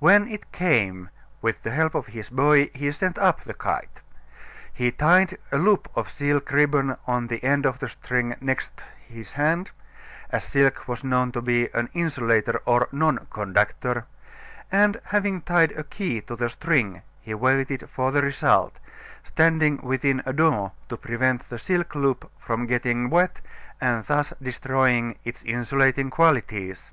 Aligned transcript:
When 0.00 0.26
it 0.26 0.50
came, 0.50 1.10
with 1.42 1.62
the 1.62 1.70
help 1.70 1.94
of 1.94 2.06
his 2.08 2.28
boy, 2.28 2.70
he 2.74 2.90
sent 2.90 3.16
up 3.18 3.42
the 3.44 3.54
kite. 3.54 4.00
He 4.72 4.90
tied 4.90 5.38
a 5.52 5.58
loop 5.58 5.88
of 5.94 6.10
silk 6.10 6.50
ribbon 6.50 6.96
on 7.06 7.28
the 7.28 7.44
end 7.44 7.64
of 7.64 7.78
the 7.78 7.88
string 7.88 8.34
next 8.40 8.82
his 9.06 9.34
hand 9.34 9.70
as 10.30 10.42
silk 10.42 10.88
was 10.88 11.04
known 11.04 11.30
to 11.30 11.40
be 11.40 11.68
an 11.72 11.88
insulator 11.94 12.60
or 12.66 12.88
non 12.90 13.28
conductor 13.32 14.06
and 14.72 15.00
having 15.04 15.40
tied 15.40 15.70
a 15.78 15.84
key 15.84 16.20
to 16.22 16.34
the 16.34 16.48
string 16.48 17.02
he 17.20 17.32
waited 17.32 17.86
the 17.96 18.20
result, 18.20 18.76
standing 19.22 19.76
within 19.84 20.20
a 20.26 20.32
door 20.32 20.72
to 20.88 20.96
prevent 20.96 21.48
the 21.48 21.60
silk 21.60 21.94
loop 21.94 22.28
from 22.40 22.66
getting 22.66 23.08
wet 23.08 23.40
and 23.80 24.04
thus 24.06 24.34
destroying 24.42 25.14
its 25.24 25.44
insulating 25.44 26.10
qualities. 26.10 26.90